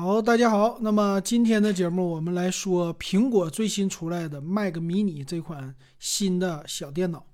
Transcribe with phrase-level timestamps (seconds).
[0.00, 0.78] 好，大家好。
[0.80, 7.26] 那么今天的节目，我们来说苹果最新出来的 Mac mini 这款新的小电脑。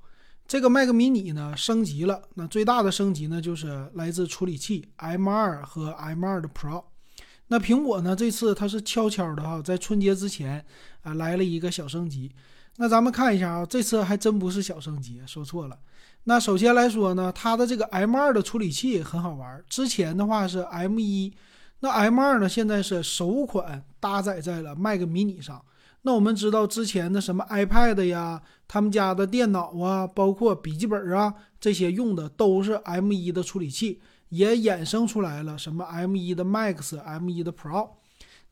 [0.49, 2.23] 这个 Mac mini 呢，升级了。
[2.37, 6.85] 那最大的升级呢，就是来自处理器 M2 和 M2 的 Pro。
[7.49, 10.65] 那苹果呢，这次它是悄悄的哈，在春节之前
[11.03, 12.33] 啊，来了一个小升级。
[12.79, 15.79] 那咱们看一下啊，这次还真不是小升级，说错了。
[16.23, 19.63] 那首先来说呢，它的这个 M2 的处理器很好玩。
[19.69, 21.35] 之前的话是 M1。
[21.85, 22.49] 那 M2 呢？
[22.49, 25.63] 现在是首款搭载在了 Mac mini 上。
[26.01, 37.91] 那我们知道之前的什么 iPad 呀，他们家的电脑啊，包括笔记本啊，这些用的都是 M1 的处理器，也衍生出来了什么 M1 的 Max、M1 的 Pro。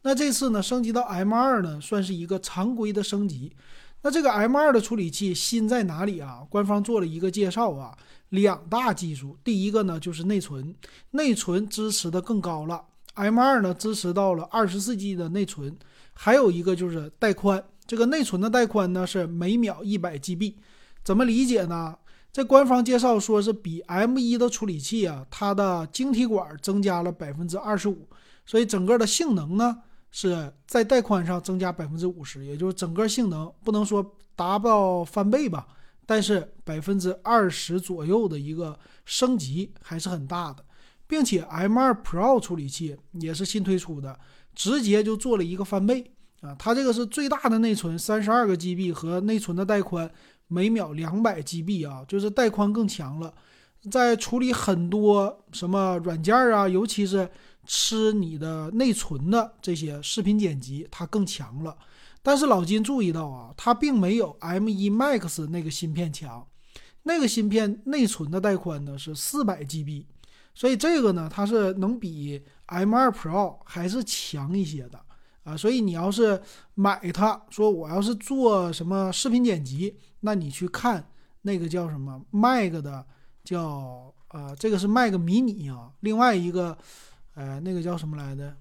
[0.03, 3.57] 那这次呢，升级到 M2 呢，算是一个常规的升级。
[4.03, 6.47] 那这个 M2 的处理器新在哪里啊？
[6.51, 7.97] 官方做了一个介绍啊，
[8.29, 9.39] 两大技术。
[9.43, 10.75] 第一个呢，就是内存，
[11.13, 12.85] 内存支持的更高了。
[13.15, 15.77] M2 呢支持到了二十四 G 的内存，
[16.15, 17.63] 还有一个就是带宽。
[17.87, 20.55] 这个内存的带宽呢是每秒一百 GB，
[21.05, 21.97] 怎么理解呢？
[22.31, 28.09] 在官方介绍说是比 M1 的处理器啊，它的晶体管增加了百分之二十五，
[28.47, 35.67] 所以整个的性能呢是在带宽上增加百分之五十，也就是整个性能不能说达不到翻倍吧，
[36.07, 40.65] 但是百分之二十左右的一个升级还是很大的。
[41.13, 44.19] 并且 M2 Pro 处理器也是新推出的，
[44.55, 46.11] 直接就做了一个翻倍
[46.41, 46.57] 啊！
[46.59, 50.11] 它这个是最大的内存，三十二个 GB 和内存的带宽
[50.49, 53.35] 每秒两百 GB 啊，就是带宽更强了，
[53.91, 57.29] 在处理很多什么软件啊，尤其是
[57.67, 61.77] 吃你的内存的这些视频剪辑，它更强了。
[62.23, 66.47] 但是老金注意到啊，它并没有 M1 Max 那个芯片强，
[67.03, 70.07] 那个芯片内存的带宽呢是四百 GB。
[70.55, 75.01] 所以这个呢，它是能比 M2 Pro 还是强一些的
[75.45, 75.57] 啊。
[75.57, 76.41] 所以你要是
[76.75, 81.05] 买它，说我要是做什么视频剪辑，那你去看
[81.43, 83.07] 那个叫什么 Mac 的，
[83.43, 85.91] 叫呃，这个是 Mac mini 啊。
[86.01, 86.77] 另外一个，
[87.35, 88.57] 呃，那个叫什么来的？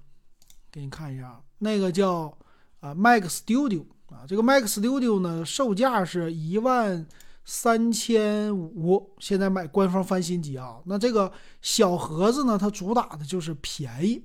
[0.72, 2.38] 给你看一下，那个叫
[2.80, 4.24] 啊 Mac Studio 啊。
[4.28, 7.06] 这个 Mac Studio 呢，售价是一万。
[7.44, 11.32] 三千五，现在买官方翻新机啊，那这个
[11.62, 14.24] 小盒子呢，它主打的就是便宜。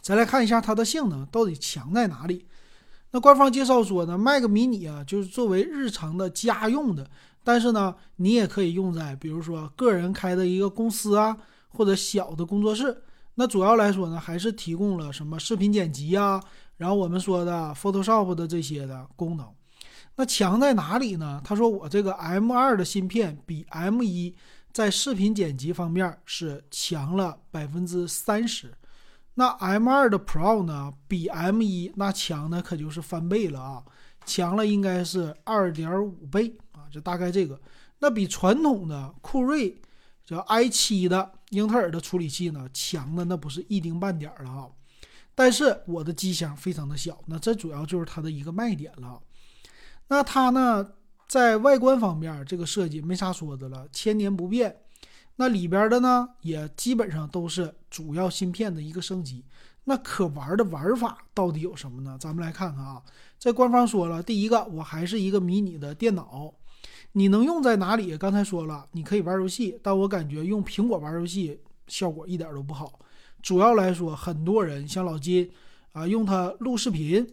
[0.00, 2.46] 再来看一下它的性能到底强在哪里。
[3.10, 7.10] 那官方介绍说呢，Mac mini 啊，就是作为日常的家用的，
[7.44, 11.36] 但是呢，你也可以用在比如说个人开的一个公司啊，
[11.68, 13.02] 或者小的工作室。
[13.34, 16.42] 那主要来说呢，还是提供了什么视频剪辑啊，
[16.76, 19.46] 然后我们说的 Photoshop 的这些的功能。
[20.18, 21.40] 那强在哪里呢？
[21.44, 24.34] 他说我这个 M2 的芯片比 M1
[24.72, 28.74] 在视频剪辑方面是强了百分之三十。
[29.34, 33.84] 那 M2 的 Pro 呢，比 M1 那强的可就是翻倍了啊，
[34.26, 37.60] 强了应该是二点五倍啊，就大概这个。
[38.00, 39.80] 那比传统的酷睿
[40.24, 44.66] 叫 i7 的英特尔的处理器呢，强的那不是一丁半点了啊。
[45.36, 49.22] 但是我的机箱非常的小，那这主要就是它的一个卖点了。
[50.08, 50.92] 那它呢，
[51.26, 54.76] 在外观方面，这个设计没啥说的了，千年不变。
[55.36, 59.44] 那里边的呢，也基本上都是主要芯片的一个升级。
[59.84, 62.16] 那可玩的玩法到底有什么呢？
[62.20, 63.02] 咱们来看看啊，
[63.38, 66.52] 在官方说了，第一个，我还是一个迷你的电脑，
[67.12, 68.16] 你能用在哪里？
[68.16, 72.98] 刚才说了，你可以玩游戏，但我感觉用苹果玩游戏效果一点都不好。
[73.42, 75.50] 主要来说，很多人像老金
[75.92, 77.26] 啊，用它录视频，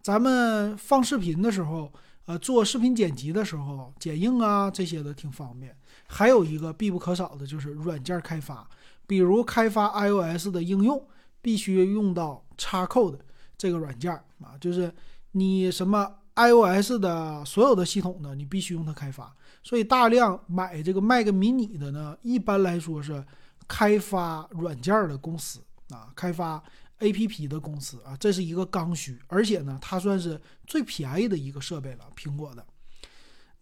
[0.00, 1.92] 咱们放视频的时候。
[2.26, 5.76] 呃，做视频剪辑的时候，剪映啊这些的挺方便。
[6.06, 8.68] 还有一个必不可少的就是软件开发，
[9.06, 11.04] 比如开发 iOS 的应用，
[11.42, 13.18] 必须用到 Xcode
[13.58, 14.92] 这个软件啊，就是
[15.32, 19.34] 你什么 iOS 的所有的系统呢，你必须用它开发。
[19.62, 23.24] 所以大量买这个 Mac mini 的呢，一般来说是
[23.66, 25.60] 开发软件的公司
[25.90, 26.62] 啊，开发。
[27.00, 32.64] A P P 的公司啊，这是一个刚需，而且呢，它算是最便宜的一个设备了，苹果的。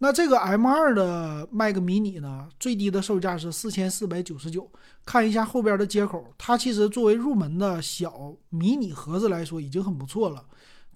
[0.01, 4.69] 那这个 M 二的 Mac mini 呢，最低的售价是四千四百九十九。
[5.05, 10.45] 看一下后边的接口，它其实作为入门的小迷你盒子来说，已经很不错了。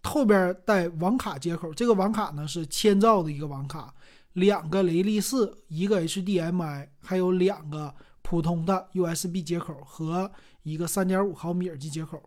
[0.03, 3.93] 后边带网卡接口，这个网卡呢是千兆的一个网卡，
[4.33, 10.31] 两个雷利四，一个 H D M I，还有两个普通的 U S B 接口和
[10.61, 12.21] 一个三点五毫米耳机接口。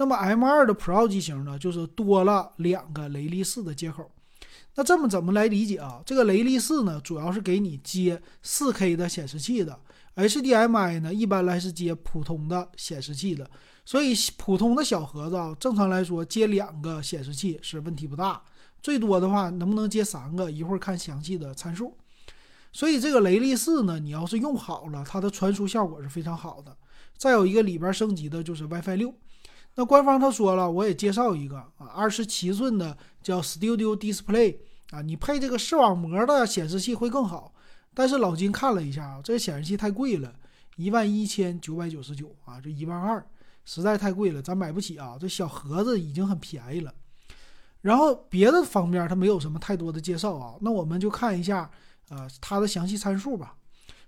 [0.00, 4.10] 那么 M2 的 Pro 机型呢，就是多了两个雷利四的接口。
[4.76, 6.00] 那这么怎么来理解啊？
[6.06, 9.78] 这个雷利四呢，主要是给你接 4K 的显示器的
[10.16, 13.50] ；HDMI 呢，一般来是接普通的显示器的。
[13.84, 18.42] 所以普通的小盒子啊，正常来说接两个显示器是问题不大，
[18.82, 21.94] 最多的话能不能接三个，一会儿看详细的参数。
[22.72, 26.74] 所以这个雷利四呢，你要是用好了，它的传输效果是非常好的。
[27.18, 29.12] 再有一个里边升级的就是 WiFi 六。
[29.76, 34.56] 那官方他说了，我也介绍一个啊，二十七寸的叫 Studio Display
[34.90, 37.54] 啊，你配这个视网膜的显示器会更好。
[37.94, 40.32] 但是老金看了一下啊，这显示器太贵了，
[40.76, 43.24] 一万一千九百九十九啊，这一万二
[43.64, 45.16] 实在太贵了，咱买不起啊。
[45.18, 46.92] 这小盒子已经很便宜了。
[47.80, 51.70] 然后别的方面它没有什么太多的介绍啊，那我们就看一下
[52.10, 53.56] 呃它的详细参数吧，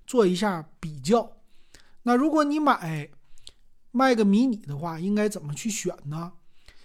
[0.06, 1.30] 做一下比较。
[2.02, 3.08] 那如果你买
[3.92, 6.32] 卖个迷你的话，应该怎么去选呢？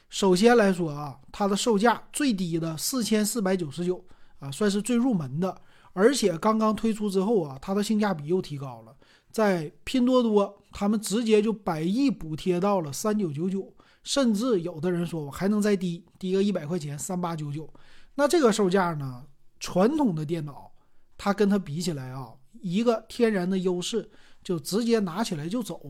[0.10, 4.06] 首先来说啊，它的售价最低的四千四百九十九
[4.40, 5.62] 啊，算是最入门的。
[5.94, 8.96] 而且刚刚推出之后啊，它的性价比又提高了，
[9.32, 17.68] 在拼多多他们直接就百亿补贴到了三九九九，甚至有的人说我还能再低，低个一百块钱三八九九。
[18.16, 19.26] 那这个售价呢，
[19.60, 20.72] 传统的电脑
[21.18, 22.32] 它跟它比起来啊，
[22.62, 24.10] 一个天然的优势
[24.44, 25.82] 就直接拿起来就走，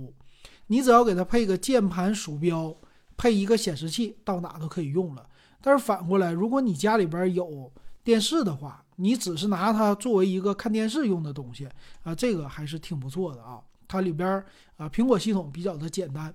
[0.67, 2.75] 你只要给它配个键盘鼠标，
[3.15, 5.25] 配一个显示器，到哪都可以用了。
[5.61, 7.71] 但是反过来，如果你家里边有
[8.03, 11.67] 电视的话，你只是拿它作为一个看电视用的东西
[12.03, 13.59] 啊，这个还是挺不错的啊。
[13.87, 14.43] 它里边
[14.75, 16.33] 啊，苹果系统比较的简单，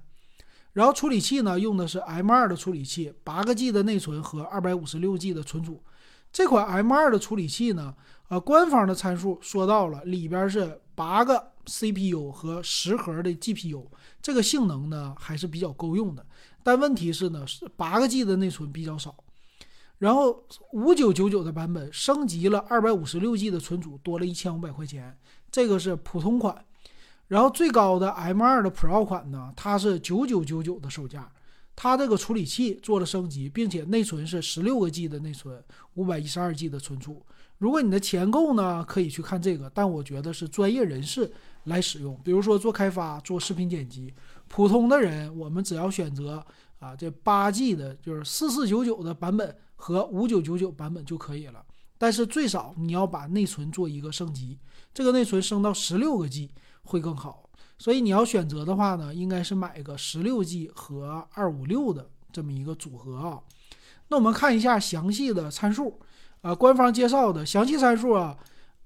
[0.73, 5.83] 然后处理器呢用的是 M2 的处理器，八个 G 的内存和二百五十六 G 的存储。
[6.33, 7.95] 这款 M2 的处理器呢，
[8.29, 13.87] 呃，官方的参数说到了，里边是八个 CPU 和十核的 GPU，
[14.21, 16.25] 这个性能呢还是比较够用的。
[16.63, 19.15] 但问题是呢，是八个 G 的内存比较少。
[19.99, 25.17] 然后五九九九的版本升级了二百五十六 G 的存储，多了一千五百块钱，
[25.51, 26.65] 这个是普通款。
[27.29, 31.31] 然后最高的 M2 的 Pro 款呢，它是九九九九的售价，
[31.75, 35.63] 它这个处理器做了升级，并且内存是十六个 G 的内存，
[35.95, 37.25] 五百一十二 G 的存储。
[37.59, 41.33] 如果你的钱够呢，可以去看这个，但我觉得是专业人士
[41.65, 44.13] 来使用，比如说做开发、做视频剪辑，
[44.49, 46.45] 普通的人我们只要选择
[46.79, 49.57] 啊这八 G 的，就是四四九九的版本。
[49.85, 51.61] 和五九九九版本就可以了，
[51.99, 54.57] 但是最少你要把内存做一个升级，
[54.95, 56.53] 这个内存升到十六个 G
[56.85, 57.51] 会更好。
[57.79, 63.41] 所以你要选择的话呢，应该是买个十六 G 和二五六的这么一个组合啊。
[64.07, 65.99] 那我们看一下详细的参数，
[66.43, 68.39] 啊，官方介绍的详细参数啊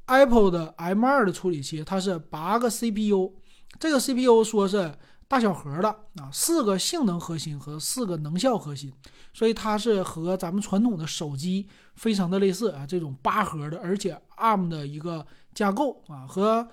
[0.07, 3.33] ，Apple 的 M2 的处理器它是八个 CPU，
[3.79, 4.93] 这个 CPU 说是。
[5.29, 8.93] 大小核的啊，四个性能核心和四个能效核心，
[9.35, 11.67] 所以它是和咱们传统的手机
[11.97, 12.87] 非常的类似啊。
[12.87, 16.69] 这种八核的，而且 ARM 的一个架构啊，和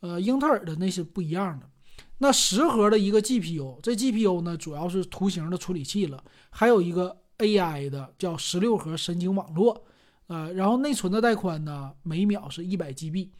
[0.00, 1.70] 呃英特尔的那是不一样的。
[2.18, 6.20] 那十核的一个 GPU，这 GPU 呢主要是图形的处理器了，
[6.50, 9.84] 还有一个 AI 的叫十六核神经网络
[10.26, 10.52] 呃。
[10.52, 13.30] 然后内存的带宽呢，每秒是一百 GB。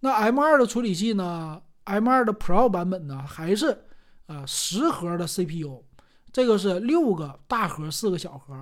[0.00, 3.84] 那 M2 的处理器呢，M2 的 Pro 版本呢，还是。
[4.28, 5.82] 啊，十核的 CPU，
[6.30, 8.54] 这个是六个大核，四个小核，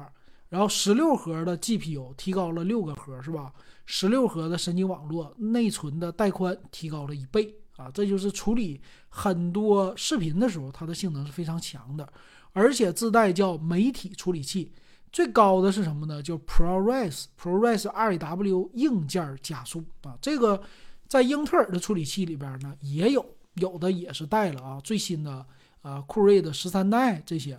[0.48, 3.52] 然后十六核的 GPU 提高了六个核，是吧？
[3.84, 7.90] 十六核的神经网络，内存的带宽提高了一倍啊！
[7.92, 12.08] 这就是处理很多视频的时候，它的性能是非常强的，
[12.52, 14.72] 而且自带叫媒体处理器，
[15.16, 16.22] 最高的是什么呢？
[16.22, 20.14] 叫 ProRes，ProRes RW 硬件加速啊！
[20.20, 20.62] 这个
[21.08, 25.46] 在英特尔的处理器里边呢也有，有的也是带了啊，最新的。
[25.80, 27.58] 啊，酷睿的十三代这些，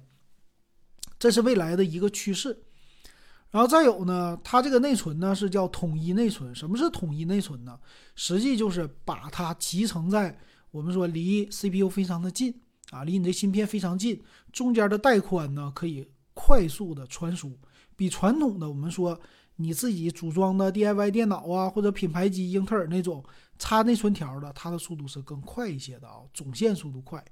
[1.17, 2.55] 这是未来的一个趋势。
[3.49, 6.53] 然后再有呢，它这个内存呢是叫统一内存。
[6.53, 7.79] 什么是统一内存呢？
[8.13, 10.37] 实际就是把它集成在
[10.69, 12.53] 我们说离 CPU 非常的近
[12.91, 14.21] 啊，离你的芯片非常近，
[14.51, 16.07] 中间的带宽呢可以
[16.37, 17.57] 快速的传输，
[17.95, 19.19] 比传统的我们说
[19.55, 23.23] 你自己组装的 DIY 电脑啊，或者品牌机英特尔那种
[23.57, 27.25] 插内存条的，它的速度是更快一些的啊，总线速度快。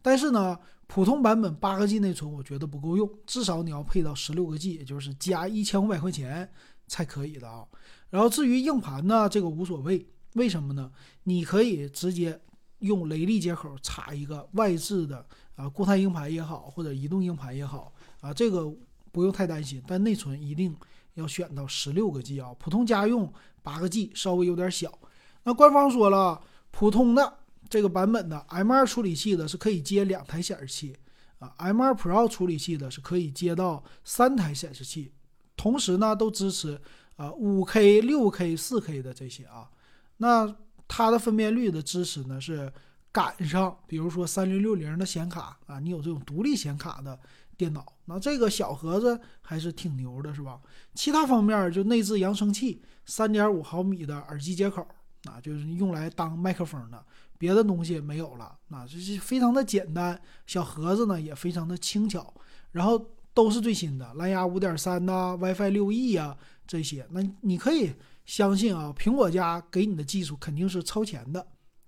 [0.00, 6.48] 但是呢，普通版本八个 G 内存我觉得不够用，至少你要配到十六个 G，也就是加一千五百块钱
[6.86, 7.66] 才可以的啊。
[8.08, 10.92] 然后至于硬盘呢，这个无所谓，为什么呢？
[11.24, 12.40] 你可以直接
[12.78, 15.26] 用雷利接口插一个外置的
[15.56, 18.72] 啊固态硬盘也好，或者移动硬盘也好啊，这个
[19.12, 19.82] 不用太担心。
[19.86, 20.76] 但内存一定
[21.14, 23.32] 要选到十六个 G 啊，普通家用
[23.62, 24.98] 八个 G 稍微有点小。
[25.44, 27.38] 那官方说了，普通的。
[27.70, 30.96] 这个版本的 M2 处理器的是可以接两台显示器
[31.38, 35.12] 啊，M2 Pro 处理器的是可以接到三台显示器，
[35.54, 36.80] 同时呢都支持
[37.16, 39.68] 啊 5K、6K、4K 的这些啊。
[40.16, 40.56] 那
[40.86, 42.72] 它的分辨率的支持呢是
[43.12, 47.20] 赶上，比如说三零六零的显卡啊，你有这种独立显卡的
[47.58, 50.60] 电脑，那这个小盒子还是挺牛的，是吧？
[50.94, 54.86] 其他方面就内置扬声器，三点五毫米的耳机接口，
[55.24, 57.04] 啊，就是用来当麦克风的，
[57.36, 60.18] 别的东西没有了，那这是非常的简单。
[60.46, 62.32] 小盒子呢也非常的轻巧，
[62.70, 67.92] 然后都是最新的蓝牙五点三呐，WiFi 六 E 呀这些，那你可以
[68.24, 71.44] 相信啊，苹果家给你的技术肯定是超前的。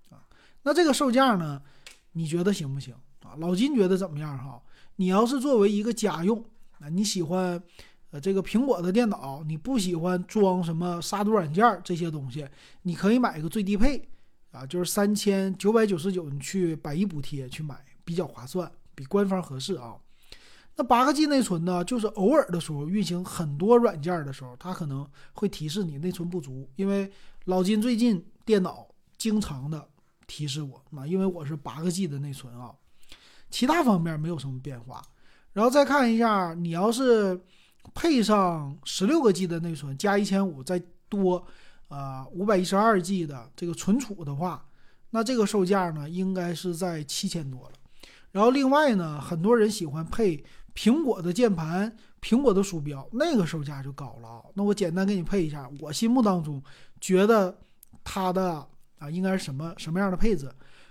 [0.09, 0.19] 啊
[0.63, 1.61] 那这个售价呢？
[2.11, 2.93] 你觉得行不行
[3.39, 4.61] 老金觉得怎么样哈？
[4.97, 6.43] 你要是作为一个家用，
[6.79, 7.61] 啊，你喜欢
[8.11, 12.47] 呃这个苹果的电脑，你不喜欢装什么杀毒软件这些东西，
[12.83, 14.07] 你可以买一个最低配
[14.51, 19.95] 啊，就是三千九百九十九，你去百亿补贴去买比较划算，比官方合适啊。
[20.75, 27.11] 那八个 G 内存呢，就是偶尔的时候运行很多软件的时候，它可能会提示你内存不足，因为
[27.45, 29.87] 老金最近电脑经常的。
[30.27, 32.73] 提示我啊，因为我是八个 G 的内存啊，
[33.51, 34.99] 其他方面没有什么变化。
[35.53, 37.39] 然后再看一下，你要是
[37.93, 41.45] 配上十六个 G 的内存加一千五，再多
[41.89, 44.65] 啊五百一十二 G 的这个存储的话，
[45.11, 47.73] 那这个售价呢应该是在七千多了。
[48.31, 50.43] 然后另外呢，很多人喜欢配
[50.73, 54.41] 苹果的键盘、苹果的鼠标，那个售价就高了啊。
[54.53, 56.63] 那我简单给你配一下，我心目当中
[56.99, 57.55] 觉得
[58.03, 58.67] 它的。
[59.01, 60.47] 啊，应该是什么什么样的配置？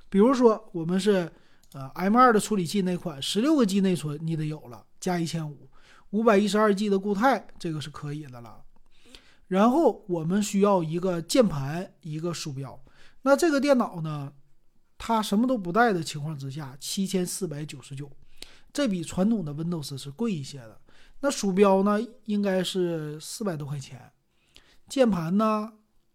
[0.09, 1.31] 比如说，我们是
[1.73, 5.69] 呃 M2 的处理器那款，十六个 G 内存你得有了，加一千五，
[6.11, 8.63] 五百一十二 G 的固态，这个是可以的了。
[9.49, 12.83] 然后我们需要一个键盘，一个鼠标。
[13.23, 14.33] 那这个电脑呢，
[14.97, 18.11] 它什么都不带的情况之下，七千四百九十九，
[18.73, 20.81] 这比传统的 Windows 是贵一些的。
[21.21, 24.11] 那鼠标呢，应该是四百多块钱，
[24.89, 25.73] 键盘呢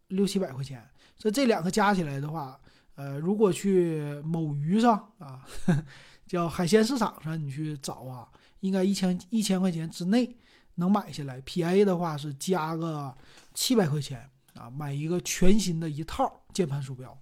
[0.07, 0.89] 六七百块钱。
[1.17, 2.59] 这这两个加起来的话，
[2.95, 5.45] 呃，如果去某鱼上啊，
[6.25, 8.27] 叫海鲜市场上你去找啊，
[8.61, 10.35] 应该一千一千块钱之内
[10.75, 11.41] 能买下来。
[11.41, 13.13] 便宜的话是加个
[13.53, 17.17] 七百块钱啊，买一个全新的一套键盘鼠标。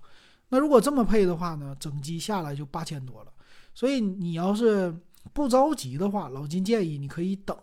[0.50, 3.34] 那如果这么配的话呢，整机下来就八千多了。
[3.74, 4.96] 所以你要是
[5.34, 7.58] 不着急的话，老金建议你可以等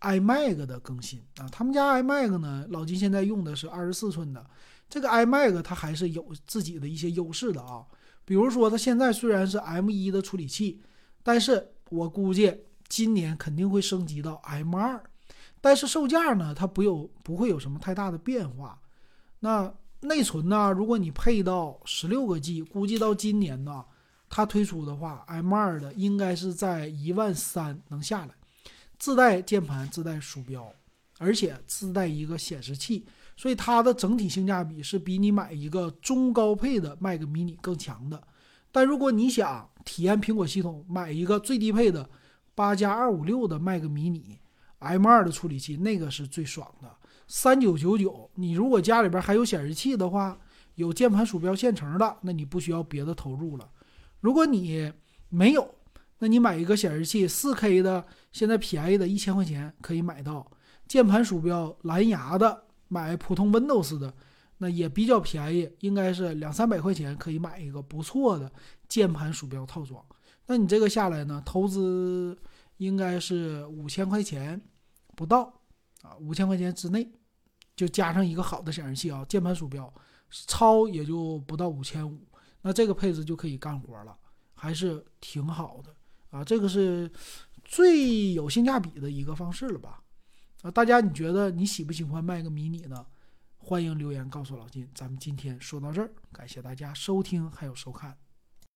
[0.00, 1.48] iMac 的更新啊。
[1.52, 4.44] 他们家 iMac 呢，老金现在用的是二十四寸的。
[4.94, 7.84] 这个 iMac 它还是有自己的一些优势的啊，
[8.24, 10.80] 比如说它现在虽然是 M1 的处理器，
[11.24, 15.00] 但是我估计今年肯定会升级到 M2，
[15.60, 18.80] 但是售价呢它不有不会有什么太大的变化。
[19.40, 23.84] 那内存呢，如果你配到十六个 G，估计到今年呢
[24.30, 28.34] 它推出的话，M2 的应该是在一万三能下来，
[29.00, 30.72] 自带键盘、自带鼠标，
[31.18, 33.04] 而且自带一个显示器。
[33.36, 38.22] 所以它的整体性价比是比你买一个中高配的 Mac mini 更强的。
[38.70, 42.08] 但如果你想体验苹果系统，买一个最低配的
[42.54, 44.38] 八加二五六的 Mac mini
[44.80, 46.90] M2 的处理器，那个是最爽的，
[47.26, 48.30] 三九九九。
[48.34, 50.38] 你如果家里边还有显示器的话，
[50.74, 53.70] 有键盘鼠标现成的，那你不需要别的投入了。
[54.20, 54.92] 如果你
[55.28, 55.74] 没有，
[56.18, 60.50] 那你买一个显示器四 K 的，现在便宜的一千块钱可以买到
[60.88, 62.63] 键盘鼠标蓝牙的。
[62.88, 64.14] 买普通 Windows 的，
[64.58, 68.50] 那也比较便宜，应该是两三百块钱可以买一个不错的
[68.88, 70.04] 键盘鼠标套装。
[70.46, 72.36] 那你这个下来呢，投资
[72.76, 74.60] 应该是五千块钱
[75.16, 75.52] 不到
[76.02, 77.10] 啊，五千块钱之内
[77.74, 79.92] 就加上一个好的显示器啊，键盘鼠标
[80.30, 82.20] 超也就不到五千五，
[82.62, 84.16] 那这个配置就可以干活了，
[84.54, 85.94] 还是挺好的
[86.30, 87.10] 啊，这个是
[87.64, 90.02] 最有性价比的一个方式了吧。
[90.64, 93.04] 啊，大家你觉得你喜不喜欢卖个迷你呢？
[93.58, 94.88] 欢迎留言告诉老金。
[94.94, 98.16] 咱们今天说到这儿，感谢大家收听还有收看。